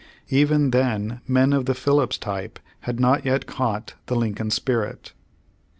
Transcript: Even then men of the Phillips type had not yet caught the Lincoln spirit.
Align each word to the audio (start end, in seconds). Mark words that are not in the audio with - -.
Even 0.29 0.71
then 0.71 1.21
men 1.27 1.53
of 1.53 1.67
the 1.67 1.75
Phillips 1.75 2.17
type 2.17 2.57
had 2.89 2.99
not 2.99 3.23
yet 3.23 3.45
caught 3.45 3.93
the 4.07 4.15
Lincoln 4.15 4.49
spirit. 4.49 5.13